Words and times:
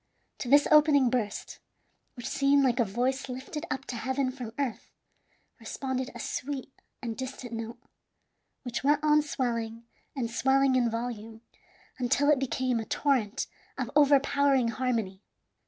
To 0.39 0.49
this 0.49 0.67
opening 0.71 1.11
burst, 1.11 1.59
which 2.15 2.27
seemed 2.27 2.63
like 2.63 2.79
a 2.79 2.83
voice 2.85 3.29
lifted 3.29 3.67
up 3.69 3.85
to 3.85 3.95
heaven 3.97 4.31
from 4.31 4.51
earth, 4.57 4.89
responded 5.59 6.09
a 6.15 6.19
sweet 6.19 6.71
and 7.03 7.15
distant 7.15 7.53
note, 7.53 7.77
which 8.63 8.83
went 8.83 9.03
on 9.03 9.21
swelling 9.21 9.83
and 10.15 10.31
swelling 10.31 10.73
in 10.75 10.89
volume 10.89 11.41
until 11.99 12.31
it 12.31 12.39
became 12.39 12.79
a 12.79 12.85
torrent 12.85 13.45
of 13.77 13.91
overpowering 13.95 14.69
harmony. 14.69 15.21